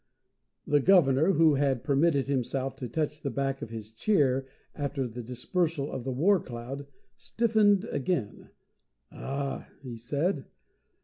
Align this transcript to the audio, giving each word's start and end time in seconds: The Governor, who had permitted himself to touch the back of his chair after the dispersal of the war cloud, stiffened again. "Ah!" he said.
The 0.65 0.79
Governor, 0.79 1.33
who 1.33 1.53
had 1.53 1.83
permitted 1.83 2.25
himself 2.27 2.75
to 2.77 2.89
touch 2.89 3.21
the 3.21 3.29
back 3.29 3.61
of 3.61 3.69
his 3.69 3.91
chair 3.91 4.47
after 4.73 5.07
the 5.07 5.21
dispersal 5.21 5.91
of 5.91 6.05
the 6.05 6.11
war 6.11 6.39
cloud, 6.39 6.87
stiffened 7.17 7.85
again. 7.85 8.49
"Ah!" 9.11 9.67
he 9.83 9.97
said. 9.97 10.47